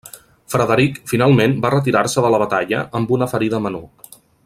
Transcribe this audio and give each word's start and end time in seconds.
Frederic 0.53 0.97
finalment 1.11 1.53
va 1.67 1.71
retirar-se 1.75 2.25
de 2.27 2.35
la 2.37 2.41
batalla 2.47 2.83
amb 3.01 3.15
una 3.19 3.29
ferida 3.35 3.61
menor. 3.69 4.17